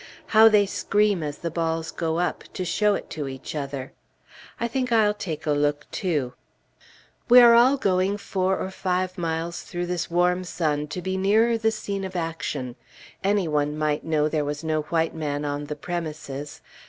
[0.33, 3.93] How they scream as the balls go up, to show it to each other.
[4.59, 6.33] I think I'll take a look, too.
[7.29, 11.55] We are all going four or five miles through this warm sun to be nearer
[11.55, 12.75] the scene of action.
[13.23, 16.61] Any one might know there was no white man on the premises.